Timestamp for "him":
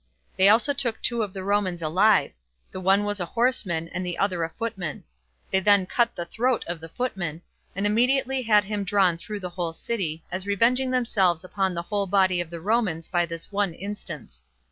8.63-8.83